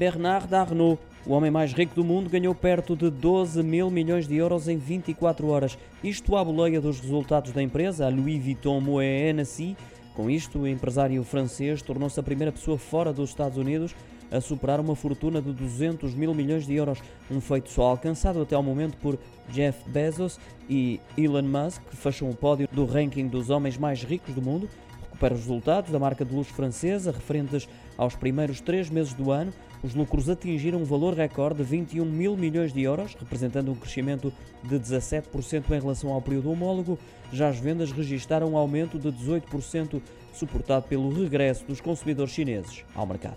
Bernard 0.00 0.54
Arnault, 0.54 0.98
o 1.26 1.34
homem 1.34 1.50
mais 1.50 1.74
rico 1.74 1.94
do 1.94 2.02
mundo, 2.02 2.30
ganhou 2.30 2.54
perto 2.54 2.96
de 2.96 3.10
12 3.10 3.62
mil 3.62 3.90
milhões 3.90 4.26
de 4.26 4.34
euros 4.34 4.66
em 4.66 4.78
24 4.78 5.46
horas. 5.48 5.76
Isto 6.02 6.36
à 6.36 6.42
boleia 6.42 6.80
dos 6.80 7.00
resultados 7.00 7.52
da 7.52 7.62
empresa, 7.62 8.06
a 8.06 8.08
Louis 8.08 8.42
Vuitton 8.42 8.80
Moët 8.80 9.28
Hennessy. 9.28 9.76
Com 10.14 10.30
isto, 10.30 10.60
o 10.60 10.66
empresário 10.66 11.22
francês 11.22 11.82
tornou-se 11.82 12.18
a 12.18 12.22
primeira 12.22 12.50
pessoa 12.50 12.78
fora 12.78 13.12
dos 13.12 13.28
Estados 13.28 13.58
Unidos 13.58 13.94
a 14.32 14.40
superar 14.40 14.80
uma 14.80 14.96
fortuna 14.96 15.42
de 15.42 15.52
200 15.52 16.14
mil 16.14 16.32
milhões 16.32 16.66
de 16.66 16.74
euros, 16.74 16.98
um 17.30 17.38
feito 17.38 17.68
só 17.68 17.82
alcançado 17.82 18.40
até 18.40 18.54
ao 18.54 18.62
momento 18.62 18.96
por 18.96 19.18
Jeff 19.50 19.86
Bezos 19.86 20.40
e 20.66 20.98
Elon 21.14 21.42
Musk, 21.42 21.82
que 21.90 21.96
fecham 21.96 22.30
o 22.30 22.34
pódio 22.34 22.66
do 22.72 22.86
ranking 22.86 23.28
dos 23.28 23.50
homens 23.50 23.76
mais 23.76 24.02
ricos 24.02 24.34
do 24.34 24.40
mundo. 24.40 24.66
Recupera 25.20 25.34
os 25.34 25.40
resultados 25.40 25.90
da 25.90 25.98
marca 25.98 26.24
de 26.24 26.34
luxo 26.34 26.54
francesa 26.54 27.12
referentes 27.12 27.68
aos 27.98 28.16
primeiros 28.16 28.62
três 28.62 28.88
meses 28.88 29.12
do 29.12 29.30
ano. 29.30 29.52
Os 29.82 29.94
lucros 29.94 30.30
atingiram 30.30 30.80
um 30.80 30.84
valor 30.84 31.12
recorde 31.12 31.58
de 31.58 31.64
21 31.64 32.06
mil 32.06 32.34
milhões 32.38 32.72
de 32.72 32.80
euros, 32.80 33.14
representando 33.20 33.70
um 33.70 33.74
crescimento 33.74 34.32
de 34.62 34.76
17% 34.78 35.72
em 35.72 35.78
relação 35.78 36.10
ao 36.10 36.22
período 36.22 36.50
homólogo. 36.50 36.98
Já 37.30 37.48
as 37.48 37.58
vendas 37.58 37.92
registaram 37.92 38.52
um 38.52 38.56
aumento 38.56 38.98
de 38.98 39.12
18%, 39.12 40.00
suportado 40.32 40.86
pelo 40.88 41.12
regresso 41.12 41.66
dos 41.66 41.82
consumidores 41.82 42.32
chineses 42.32 42.82
ao 42.94 43.06
mercado. 43.06 43.36